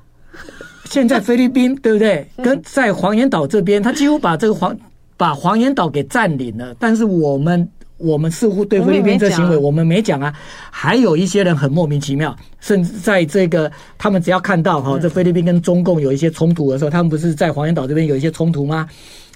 [0.86, 2.28] 现在菲律宾对不对？
[2.44, 4.76] 跟在黄岩岛这边，他几乎把这个黄
[5.16, 6.74] 把黄岩岛给占领了。
[6.78, 7.66] 但是我们
[8.02, 10.32] 我们似乎对菲律宾这行为我们没讲啊。
[10.70, 18.88] 还有一些人很莫名其妙，甚至在这个他们只要看到哈，这菲律宾跟中共有一些冲突的时候，他们不是在黄岩岛这边有一些冲突吗？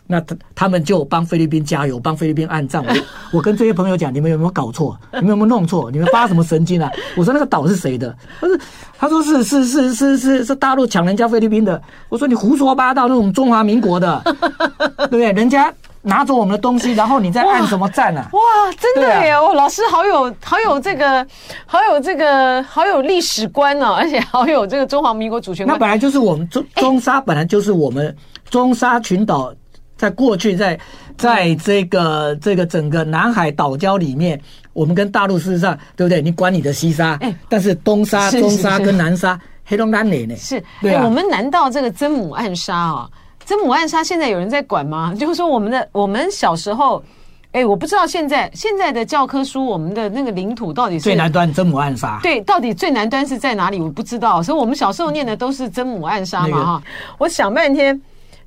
[0.08, 2.80] 那他他们就帮菲律宾加油，帮菲律宾按赞。
[2.84, 2.94] 我
[3.38, 4.96] 我跟这些朋友讲，你们有没有搞错？
[5.14, 5.90] 你们有没有弄错？
[5.90, 6.88] 你们发什么神经啊？
[7.16, 8.16] 我说那个岛是谁的？
[8.40, 8.58] 他说
[8.98, 11.82] 他说是是是是是是大陆抢人家菲律宾的。
[12.08, 14.22] 我说你胡说八道，那种中华民国的，
[14.96, 15.32] 对不对？
[15.32, 15.74] 人家
[16.06, 18.30] 拿走我们的东西，然后你再按什么赞啊？
[18.32, 18.40] 哇，
[18.80, 19.32] 真的耶！
[19.32, 21.26] 哦，老师好有好有这个
[21.66, 25.76] 好有这个好有历史观哦，而且好有这个中华民国主权观。
[25.76, 28.16] 那本来就是我们中中沙，本来就是我们
[28.48, 29.52] 中沙群岛，
[29.96, 30.78] 在过去在
[31.18, 34.40] 在这个这个整个南海岛礁里面，
[34.74, 36.22] 我们跟大陆事实上对不对？
[36.22, 40.36] 你管你的西沙，哎，但是东沙、中沙跟南沙，黑龙江呢？
[40.36, 40.62] 是。
[41.02, 43.08] 我们难道这个曾母暗沙啊？
[43.46, 45.14] 曾母暗沙现在有人在管吗？
[45.18, 47.02] 就是说，我们的我们小时候，
[47.52, 52.18] 哎，我不知道现在现在的教科书，我们的那个领土到底是最南端真母暗沙？
[52.24, 53.80] 对，到底最南端是在哪里？
[53.80, 54.42] 我不知道。
[54.42, 56.82] 所以我们小时候念的都是真母暗沙嘛，哈。
[57.18, 57.98] 我想半天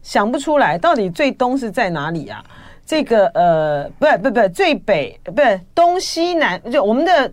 [0.03, 2.43] 想不出来，到底最东是在哪里啊？
[2.85, 7.31] 这个呃，不不不最北，不是东西南，就我们的。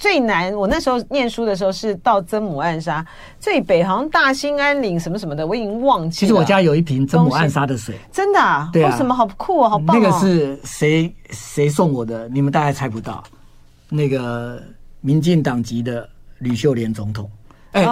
[0.00, 3.04] 最南，我那时候念书的时候是到曾母暗沙，
[3.38, 6.20] 最北好像大兴安岭什么什么的，我已经忘记了。
[6.20, 8.70] 其实我家有一瓶曾母暗沙的水，真的啊？
[8.72, 10.00] 对啊，什么好酷哦，好棒哦！
[10.00, 12.26] 那个是谁谁送我的？
[12.30, 13.22] 你们大概猜不到。
[13.90, 14.62] 那个
[15.02, 16.08] 民进党籍的
[16.38, 17.30] 吕秀莲总统，
[17.72, 17.84] 哎，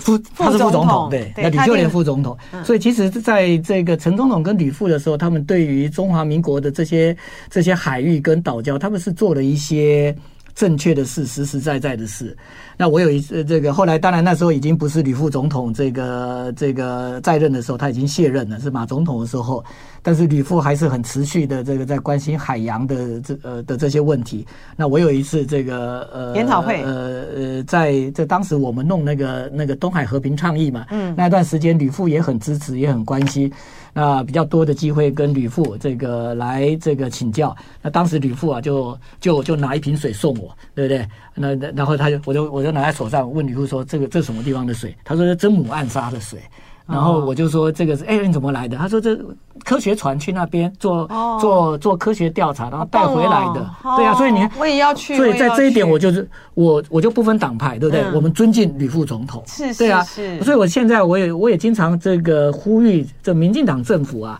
[0.00, 2.36] 副他是副总统，对，那吕秀莲副总统。
[2.64, 7.16] 所以其实在这个陈总统跟吕副的时候，他们对于中华民国的这些
[7.48, 10.12] 这些海域跟岛礁，他们是做了一些。
[10.54, 12.36] 正确的事，实实在在的事。
[12.76, 19.64] 那我有一次，这个后来当然那时候已经不是吕副总统这个这个在任的时候，他已经卸任了，是马总统的时候。
[20.06, 24.46] 但是吕副还是很持续的这个在关心海洋的这呃的这些问题。
[24.76, 33.50] 那我有一次这个呃研讨会，呃呃，在在当时我们弄那个那个东海和平倡议嘛，嗯，那段时间吕副也很支持，也很关心。
[33.94, 37.56] 那比较多的机会跟吕父这个来这个请教。
[37.80, 41.08] 那当时吕父啊就就就拿一瓶水送我，对不对？
[41.34, 46.40] 那然后他就我就我就拿在手上问吕父说：“这个这什么地方的水？”他说：“是真母暗杀的水。”
[46.86, 48.76] 然后我就说这个是哎，你怎么来的？
[48.76, 49.18] 他说这
[49.64, 51.08] 科学船去那边做
[51.40, 53.70] 做做科学调查，然后带回来的。
[53.96, 55.16] 对啊，所以你看我也要去。
[55.16, 58.04] 所以在这一点，我就是我我就不分党派，对不对？
[58.12, 59.42] 我们尊敬吕副总统。
[59.46, 60.02] 是是对啊，
[60.42, 64.38] 所以我现在我也我也经常这个呼吁这民进党政府啊，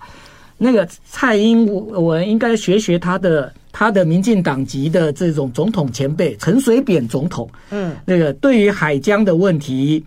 [0.58, 7.48] 那个蔡英文应该学学他的他的民进党籍的这种总统前辈陈水扁总统。
[7.70, 10.04] 嗯，那个对于海疆的问题。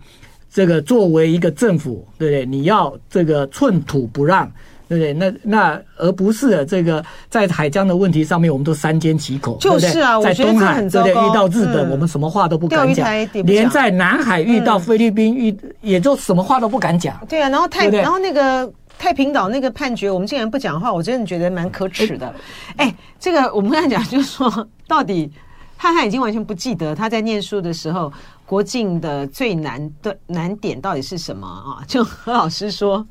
[0.52, 2.46] 这个作为一个政府，对不对？
[2.46, 4.50] 你要这个寸土不让，
[4.88, 5.12] 对不对？
[5.12, 11.12] 那那而不是这个在海疆的问题上面，我们都三缄其口，就是啊，在东海对不对？
[11.12, 13.06] 遇到日本，我们什么话都不敢讲，
[13.44, 17.20] 连在南海遇到菲律宾，遇也就什么话都不敢讲。
[17.28, 22.34] 对啊，然后太然后那个太平岛那个判决，我们竟然不讲话，我真的觉得蛮可耻的。
[22.76, 25.30] 哎，这个我们刚才讲，就是说到底。
[25.80, 28.12] 汉汉已经完全不记得他在念书的时候，
[28.48, 31.84] 国境的最难的难点到底是什么啊？
[31.86, 33.06] 就何老师说。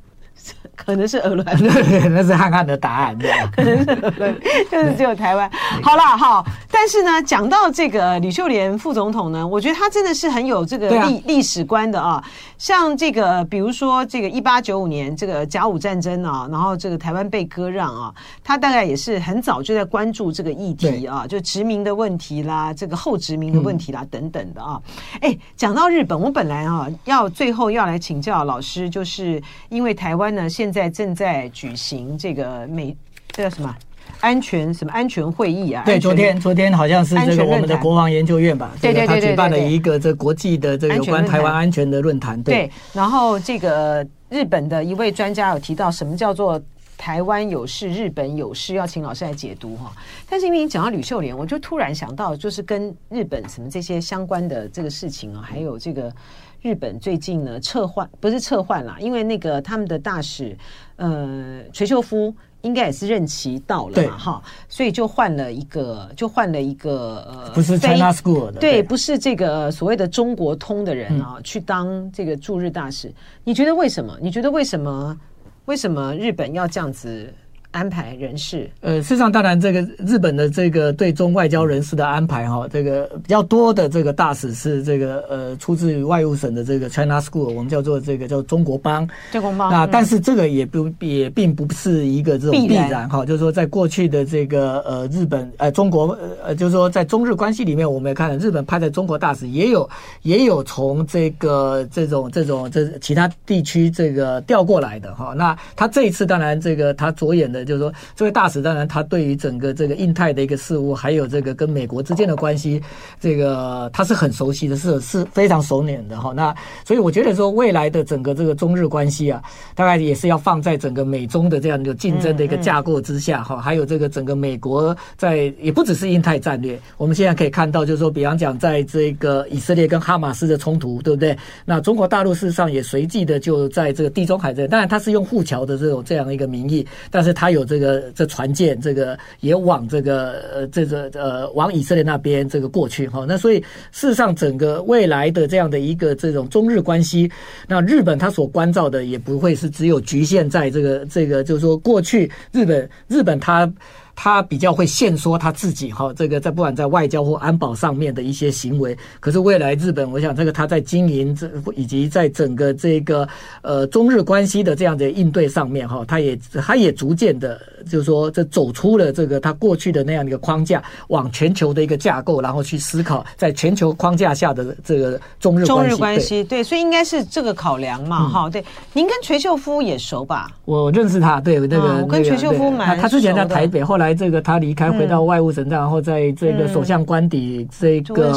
[0.77, 1.43] 可能是鹅銮，
[2.09, 5.51] 那是汉汉的答案，对可能是就是 只有台湾。
[5.81, 12.23] 好了，好，但是呢，讲到这个吕秀莲副总统呢，我觉得他真的是很有这个历历史观的啊。
[12.57, 18.13] 像这个，比如说这个一八九五年这个甲午战争啊，然后这个台湾被割让啊，
[18.43, 24.81] 他大概也是很早就在关注这个议题啊，就殖民的问题啦，这个后殖民的问题啦等等的啊。
[25.21, 32.93] 哎，讲到日本，我本来啊要最后要来请教老师，就是因为台湾呢现现在正在举行这个美，
[33.31, 33.73] 这叫什么
[34.19, 35.81] 安全什么安全会议啊？
[35.85, 38.69] 对，昨天昨天好像是这个我们的国防研究院吧？
[38.81, 42.43] 对对对，他举办了一个这国际的这个有关台湾安全的论坛。
[42.43, 46.61] 对，然后这个日本的一位专家有提到什么叫做
[46.97, 49.89] 台湾有事，日本有事，要请老师来解读哈。
[50.29, 56.13] 但是因为你讲到吕秀莲，我就突然想到，就是跟日本什么这些相关的这个事情啊，还有这个。
[56.61, 60.57] 日本最近呢撤换，不是撤换啦，因为那个他们的大使
[60.95, 73.13] 呃垂秀夫应该也是任期到了嘛哈，所以就换了一个，就换了一个呃不是 China School 的，对，不是这个所谓的中国通的人啊，去当这个驻日大使。
[73.43, 74.17] 你觉得为什么？
[74.21, 75.17] 你觉得为什么？
[75.65, 77.33] 为什么日本要这样子？
[77.71, 89.69] 安排人事，呃，事实上，当然，这个日本的这个对中外交人士的安排，哈，这个比较多的这个大使是这个呃，出自于外务省的这个 China School，我们叫做这个叫中国帮，中国帮。
[89.69, 99.87] 那但是这个也不也并不是一个这种必然哈，就是说在过去的这个呃日本呃中国呃就是说在中日关系里面，我们也看日本派在中国大使也有
[100.23, 105.35] 也有从这个这种这种这其他地区这个调过来的哈。
[105.37, 107.56] 那他这一次当然这个他着眼的。
[107.57, 112.81] 的，就是说这位大使当然他对于整个这个印太的一个事务，还有这个跟美国之间的关系，
[113.19, 116.33] 这个他是很熟悉的，是是非常熟稔的哈。
[116.35, 116.53] 那
[116.85, 119.41] 所以我觉得说未来的整个这个中日关系啊，
[119.75, 123.59] 大概也是要放在整个美中的这样一个竞争的一个架构之下哈。
[123.59, 131.37] 还有这个整个美国在也不只是印太战略，我们现在可以看到，就是说，比方讲在这个以色列跟哈马斯的冲突，对不对？
[131.65, 143.25] 那中国大陆事实上也随即的就在这个地中海这，当然它是用护桥的这种这样的一个名义，但是它有这个这船舰，这个也往这个呃这个呃往以色列那边这个过去哈。
[143.27, 143.59] 那所以
[143.91, 147.29] 事实上，整个未来的这样的一个这种中日关系，
[147.67, 153.71] 那日本它所关照的也不会是只有局限在这个这个，就是说过去日本日本它。
[154.19, 158.97] 他比较会限缩他自己哈，这个在不管在外交或安保上面的一些行为。
[159.19, 163.29] 可是未来日本，我想这个他在经营这以及在整个这个
[163.61, 175.67] 呃中日关系的这样的应对上面哈，他也他也逐渐的，就是说这走出了这个他过去的那样的一个框架，往全球的一个架构，然后去思考在全球框架下的这个中日关系。
[175.67, 178.49] 中日关系对，所以应该是这个考量嘛哈。
[178.49, 180.49] 对，您跟垂秀夫也熟吧？
[180.65, 184.06] 我认识他，对那个、嗯、我跟垂秀夫蛮他之前在台北，后来。
[184.13, 188.33] 这个他离开回到外务省，嗯、然后在这个首相官邸这个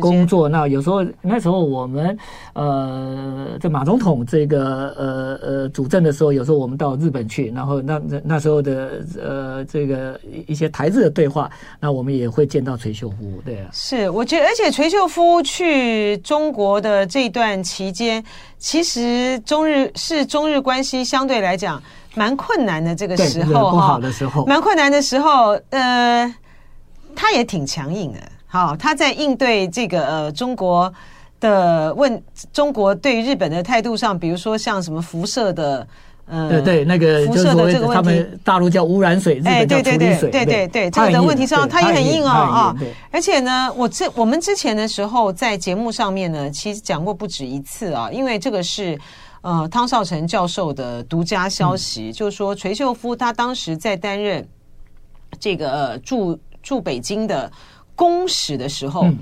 [0.00, 0.48] 工作。
[0.48, 2.16] 那有时候那时候我们
[2.52, 13.16] 呃，在马总统这个呃呃主政的时候，有时候我们到日本去，然后那那那时候的呃这个一些台日的对话，那我们也会见到垂秀夫。
[13.44, 18.22] 对啊，是我觉得，而且垂秀夫去中国的这段期间，
[18.58, 21.82] 其实中日是中日关系相对来讲。
[22.16, 26.34] 蛮困难的这个时候不好的时候，蛮困难的时候，呃，
[27.14, 28.18] 他也挺强硬的。
[28.46, 30.90] 好，他在应对这个呃中国
[31.38, 32.22] 的问，
[32.54, 35.86] 中国对日本的态度上，比如说像什么辐射的，
[36.26, 42.76] 呃，对对，那个辐射的这个问题，他们大陆叫污染水，日本叫处理水，对对对，这个的问题上他也很硬哦啊。
[43.10, 48.98] 而且呢，我这我们之前的时候在节目上面呢，其实讲过不止一次啊，因为这个是。
[49.46, 54.44] 呃，汤绍成教授的独家消息，嗯、就是说垂秀夫他当时在担任
[55.38, 57.48] 这个、呃、驻驻北京的
[57.94, 59.16] 公使的时候，嗯、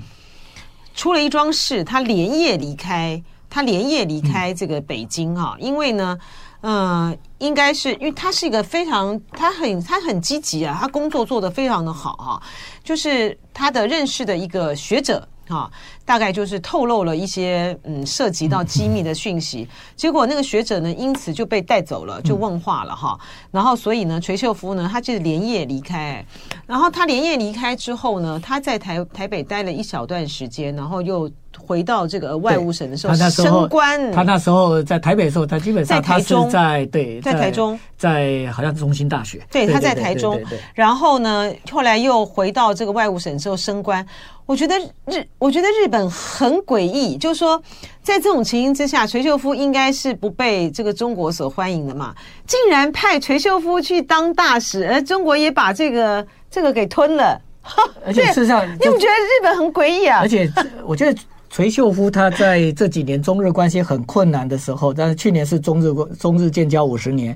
[0.95, 3.21] 出了一桩事，他连夜离开，
[3.51, 6.17] 他连夜离开这个北京哈、啊，嗯、因为呢，
[6.61, 12.41] 呃，应该是因为他是一个非常他很他很积极啊，他工作做得非常的好哈、啊，
[12.83, 15.27] 就是他的认识的一个学者。
[15.47, 15.69] 哈，
[16.03, 23.19] 大概就是透露了一些嗯涉及到机密的讯息，结果那个学者呢，因此就被带走了，就问话了哈。
[23.51, 26.25] 然后所以呢，垂秀夫呢，他就是连夜离开。
[26.65, 31.29] 然后他连夜离开之后呢，他在台台北待了一小段时间，然后又。
[31.57, 34.11] 回到这个外务省的时候，他那时候升官。
[34.11, 39.41] 他那时候在台北的时候，他基本上他是在对，在台中，在好像是中心大学。
[39.51, 40.41] 对，他在台中。
[40.73, 44.05] 然后呢，后来又回到这个外务省之后升官。
[44.45, 44.77] 我觉得
[45.07, 47.59] 日，我觉得日本很诡异，就是说，
[48.03, 52.13] 在这种情形之下，垂秀夫应该是不被这个中国所欢迎的嘛，
[52.45, 57.41] 竟然派垂秀夫去当大使，而中国也把这个这个给吞了。
[58.05, 60.19] 而且事实上， 你不觉得日本很诡异啊？
[60.21, 60.47] 而且
[60.85, 61.19] 我觉得。
[61.55, 65.89] 垂秀夫他在这几年中日关系很困难的时候，但是去年是中日
[66.19, 67.33] 中日建交五十年，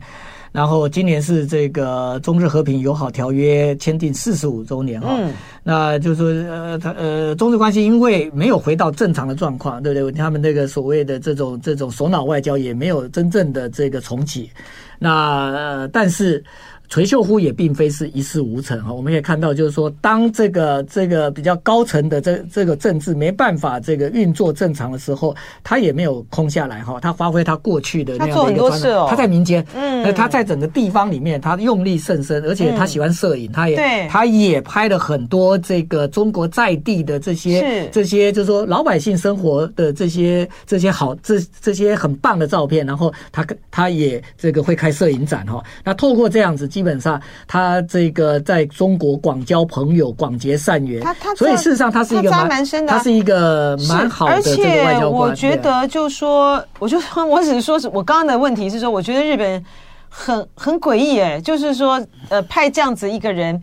[0.51, 10.11] 然后今年是这个中日和平友好条约签订四十五周年哈，嗯、那就是呃他呃中日关系因为没有回到正常的状况，对不对？
[10.11, 14.51] 他们那个所谓的这种这种首脑外交也没有真正的这个重启，
[14.99, 16.43] 那呃但是。
[16.89, 46.67] 垂秀夫也并非是一事无成哈，我们可以看到，就是说，当这个这个比较高层的这这个政治没办法这个运作正常的时候，他也没有空下来哈，他发挥他过去的那样的一个专长，他在民间，嗯，那他在整个地方里面，他用力甚深，而且他喜欢摄影，他也他也拍了很多这个中国在地的这些这些，就是说老百姓生活的这些这些好这这些很棒的照片，然后他他也这个会开摄影展哈，那透过这样子。
[46.80, 55.30] 基本上，他这个在中国广交朋友、广结善缘，他他所以事实上他是一个蛮深的，他是一个蛮好的这个外交官。
[55.30, 59.61] 而且我觉得，就说，我就说，我只是说，是我刚刚的问题是说，我觉得日本
[60.07, 63.61] 很很诡异，哎，就是说，呃，派这样子一个人，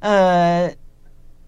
[0.00, 0.70] 呃，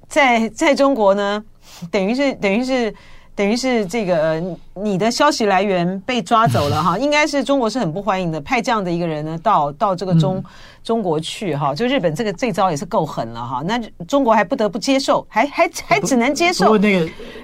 [0.08, 1.44] 在在中国呢，
[1.90, 2.94] 等于是等于是。
[3.34, 4.42] 等于是这个
[4.74, 10.44] 你的消息来源被抓走了哈， 应该是中国是很不欢迎的，派这样的一个人呢到到这个中、嗯、
[10.84, 16.76] 中国去哈，就日本这个这招也是够狠了哈，那中国还不得不接受，还还还只能接受。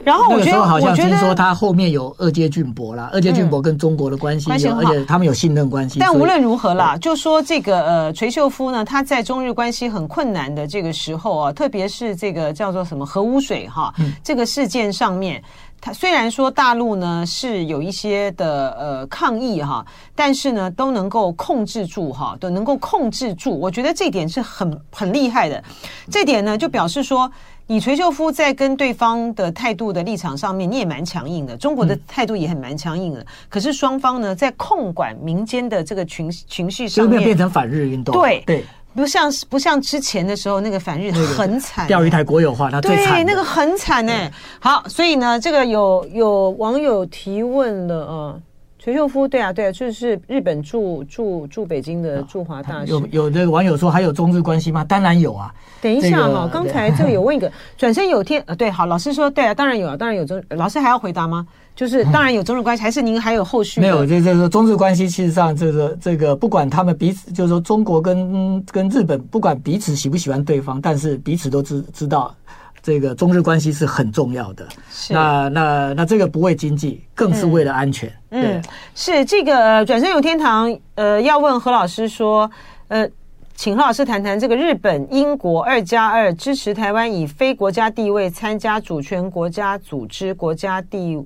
[0.05, 5.99] 然后我觉得，好像听说他后面有二阶俊博啦，二阶俊博跟中国的关系有，而且他们有信任关系。
[5.99, 15.43] 但无论如何啦，就说这个呃垂秀夫呢，他在中日关系很困难的这个时候啊，特别是这个叫做什么核污水哈，这个事件上面。
[15.81, 23.59] 他虽然说大陆呢是有一些的呃抗议哈，但是呢都能够控制住哈，都能够控制住。
[23.59, 25.63] 我觉得这点是很很厉害的。
[26.11, 27.31] 这点呢就表示说，
[27.67, 31.57] 你垂秀夫在跟对方的态度的立场上面，你也蛮强硬的。
[31.57, 33.25] 中国的态度也很蛮强硬的。
[33.49, 38.13] 可是双方呢在控管民间的这个情情绪上面，就变成反日运动。
[38.15, 38.65] 对对。
[38.99, 44.29] 不像不像之前的时候，那个反日很惨，钓鱼台国有化，它最惨，对，那个很惨哎。
[44.59, 48.35] 好，所以呢，这个有有网友提问了啊，
[48.77, 52.91] 垂秀夫，对啊，对啊，就是日本驻驻驻北京的驻华大使。
[52.91, 54.83] 有有这个网友说还有中日关系吗？
[54.83, 55.55] 当然有啊。
[55.81, 61.47] 等一下哈，刚才这个有问一个转身有天呃，对，好，老师说对啊，当然有啊，当然有中，老师还要回答吗？
[61.79, 63.81] 就是当然有中日关系，还是您还有后续？
[63.81, 72.35] 没有，就就是说中日关系，其实上这个这个不管他们彼此，就是说中国跟跟日本不管彼此喜不喜欢对方，但是彼此都知知道
[72.83, 74.67] 这个中日关系是很重要的。
[74.91, 78.13] 是那那那这个不为经济，更是为了安全。
[78.31, 78.61] 嗯，
[78.97, 80.77] 是这个转身有天堂。
[80.97, 82.51] 呃，要问何老师说，
[82.89, 83.09] 呃，
[83.55, 91.25] 请何老师谈谈这个日本、英国二加二支持台湾以非国家地位参加主权国家组织，国家地。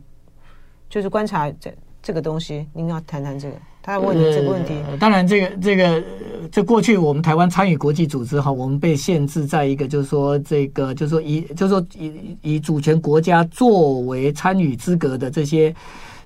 [0.93, 1.73] 就是观察这
[2.03, 3.57] 这个东西，您要谈谈这个。
[3.81, 6.05] 他问你这个问题，呃、当然这个这个
[6.53, 15.75] 这过去我们台湾参与国际组织哈，我们被限制在一个就是说这个就是说以就是说以以主权国家作为参与资格的这些。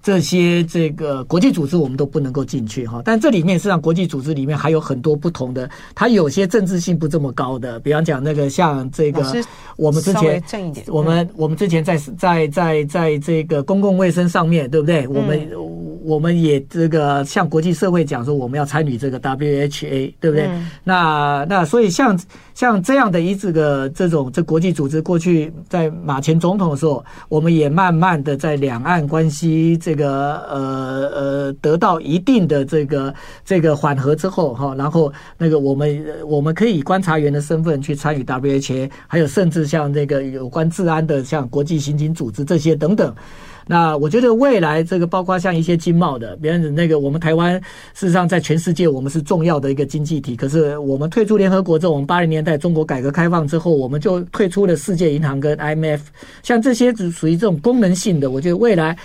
[0.07, 9.20] 这些这个国际组织我们都不能够进去哈，但这里面实际上国际组织里面还有很多不同的，它有些政治性不这么高的，比方讲那个像这个
[9.74, 10.40] 我们之前
[10.86, 15.09] 我们我们之前在在在在这个公共卫生上面对不对？
[15.09, 15.50] 我们
[16.07, 20.48] 我们也这个向国际社会讲说我们要参与这个 WHA 对不对？
[20.84, 22.16] 那那所以像
[22.54, 29.96] 像这样的一这个这种这国际组织过去在马前总统的时候，我们也慢慢的在两岸关系这。
[29.96, 30.07] 个
[30.46, 33.14] 呃呃得到一定的这个
[33.46, 43.14] 这个缓和之后哈，然后那个我们我们可以以观察员的身份去参与 WHA，还有甚至像那个有关治安的，像国际刑警组织这些等等。
[43.66, 47.54] 那我觉得未来这个包括像一些经贸的，别人那个我们台湾
[47.94, 56.00] 事实上在全世界我们是重要的一个经济体，可是我们退出联合国之后，我们八零年代中国改革开放之后，我们就退出了世界银行跟 IMF，
[56.42, 58.96] 像这些只属于这种功能性的，我觉得未来。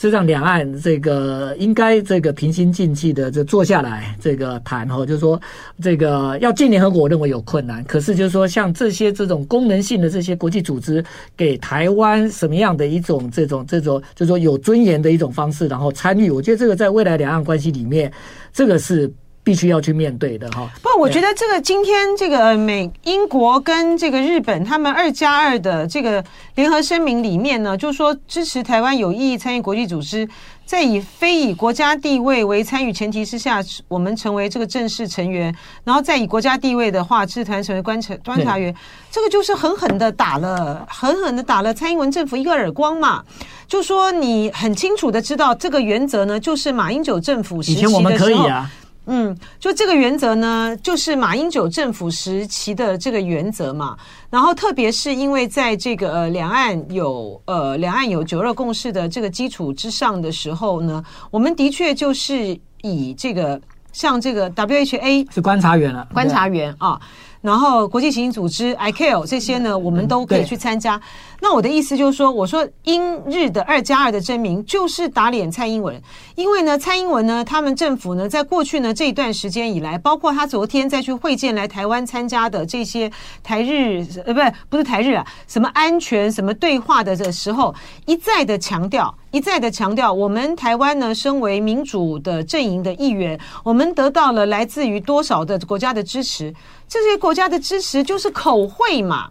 [0.00, 5.38] 是让两岸这个应该这个平心静气的就坐下来这个谈哈，就是说
[5.82, 7.82] 这个要进联合国，我认为有困难。
[7.82, 11.04] 可是就是说像这些这种功能性的这些国际组织，
[11.36, 18.12] 给台湾什么样的一种这种这种就是说有尊严的一种方式，然后参与，我觉得这个在未来两岸关系里面，
[18.52, 19.12] 这个是。
[19.48, 20.68] 必须要去面对的哈。
[20.82, 26.22] 不，我觉得这个今天这个美英国跟这个日本他们二加二的这个
[26.56, 30.28] 联合声明里面呢，就是说支持台湾有意义参与国际组织，
[30.66, 38.74] 在以非以国家地位为参与前提之下，我们成为这个正式成员，然后再以国家地位的话，支持团成为观察观察员，
[39.10, 43.24] 这个就是狠狠的打了，狠狠的打了蔡英文政府一个耳光嘛。
[43.66, 47.90] 就说你很清楚的知道这个原则呢，就是马英九政府时期的时候。
[47.90, 48.70] 以前我们可以啊。
[49.10, 53.96] 嗯，就这个原则呢，就是马英九政府时期的这个原则嘛。
[54.28, 63.58] 然后，特别是因为在这个呃两岸有呃两岸有九二共识的这个基础之上的时候呢，我们的确就是以这个
[63.92, 67.00] 像这个 WHA 是观察员了，观察员啊。
[67.48, 71.00] 然后国际刑警组织 ICAO 这些呢，我们都可以去参加。
[71.40, 75.98] 那我的意思就是说，我说英日的二加二的声明就是打脸蔡英文，
[76.34, 83.10] 因为呢，蔡英文呢，他们政府呢，在过去呢这一段时间以来，包括他昨天再去会见来台湾参加的这些
[83.42, 87.74] 台日呃，不是不是台日啊，什么安全什么对话的这时候，
[88.04, 96.54] 一再的强调，一再的强调，我们台湾呢，身为民主的阵营的一员，我们得到了来自于多少的国家的支持。
[96.88, 99.28] 这些国家的支持就是口惠嘛，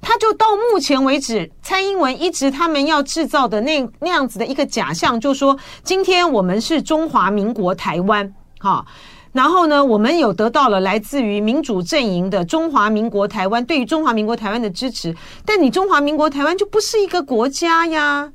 [0.00, 8.86] 他就到目前为止，蔡英文一直他们要制造的那那样子的一个假象，就说今天我们是中华民国台湾，哈，
[9.32, 15.12] 然后呢，我们有得到了来自于民主阵营的中华民国台湾对于中华民国台湾的支持，
[15.44, 18.30] 但你中华民国台湾就不是一个国家呀，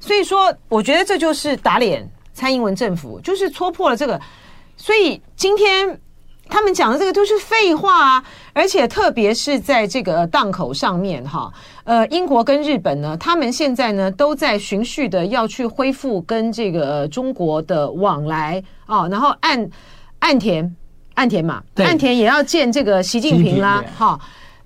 [0.00, 4.20] 所以说，我觉得这就是打脸蔡英文政府，就是戳破了这个，
[4.76, 6.00] 所以今天。
[6.48, 8.24] 他们讲的这个都是废话啊！
[8.52, 19.68] 而且特别是在这个档口上面哈，呃，英国跟日本呢，他们现在呢都在循序的要去恢复跟这个中国的往来啊，然后岸
[20.20, 20.76] 岸田
[21.14, 24.16] 岸田嘛，岸田也要见这个习近平啦，哈。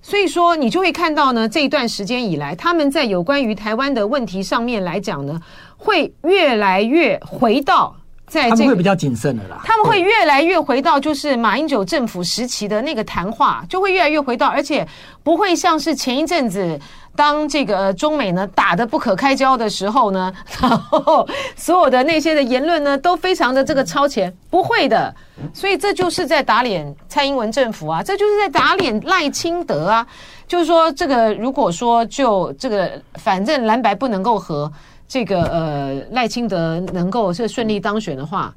[0.03, 5.41] 所以说，你就会看到呢，这一段时间以来，他们在有关于台湾的问题上面来讲呢，
[5.77, 7.95] 会越来越回到
[8.31, 9.61] 他们会比较谨慎的啦。
[9.65, 14.87] 他们会越来越回到就是马英九政府时期的那个谈话，就会越来越回到，而且
[15.23, 16.79] 不会像是前一阵子。
[17.17, 25.13] 当这个中美呢打得不可开交的时候呢， 然后所有的那些的言论呢都非常的这个超前，不会的，
[25.53, 30.07] 所以这就是在打脸蔡英文政府啊，这就是在打脸赖清德啊，
[30.47, 34.71] 就是说这个如果说就这个反正蓝白不能够和
[35.11, 38.55] 这个呃赖清德能够是顺利当选的话，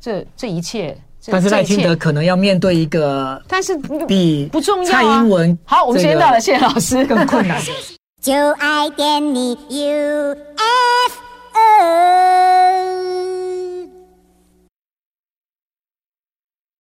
[0.00, 0.96] 这这一切。
[1.26, 3.76] 但是赖清德可能要面对一个，但是
[4.08, 4.90] 比不重要。
[4.90, 7.04] 蔡英文好，我们时间到了，谢谢老师。
[7.04, 7.60] 更困难。
[8.22, 10.36] 就爱点你 UFO。